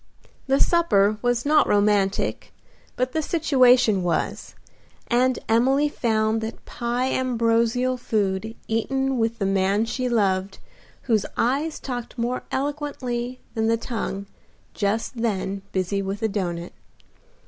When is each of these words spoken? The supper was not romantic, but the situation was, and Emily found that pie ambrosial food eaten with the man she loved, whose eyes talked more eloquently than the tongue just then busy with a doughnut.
The 0.47 0.59
supper 0.59 1.19
was 1.21 1.45
not 1.45 1.67
romantic, 1.67 2.51
but 2.95 3.11
the 3.11 3.21
situation 3.21 4.01
was, 4.01 4.55
and 5.09 5.37
Emily 5.47 5.89
found 5.89 6.41
that 6.41 6.65
pie 6.65 7.11
ambrosial 7.11 7.97
food 7.97 8.55
eaten 8.67 9.19
with 9.19 9.37
the 9.37 9.45
man 9.45 9.85
she 9.85 10.09
loved, 10.09 10.57
whose 11.03 11.27
eyes 11.37 11.79
talked 11.79 12.17
more 12.17 12.41
eloquently 12.51 13.41
than 13.53 13.67
the 13.67 13.77
tongue 13.77 14.25
just 14.73 15.17
then 15.21 15.61
busy 15.71 16.01
with 16.01 16.23
a 16.23 16.27
doughnut. 16.27 16.73